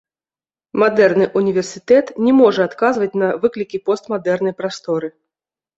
[0.83, 5.07] Мадэрны ўніверсітэт не можа адказваць на выклікі постмадэрнай прасторы.